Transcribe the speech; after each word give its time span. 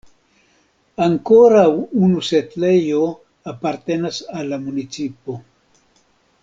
Ankoraŭ 1.07 1.65
unu 2.07 2.23
setlejo 2.29 3.03
apartenas 3.55 4.23
al 4.39 4.53
la 4.55 4.63
municipo. 4.67 5.41